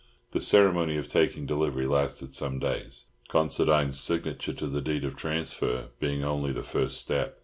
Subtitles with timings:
[0.31, 5.89] The ceremony of taking delivery lasted some days, Considine's signature to the deed of transfer
[5.99, 7.37] being only the first step.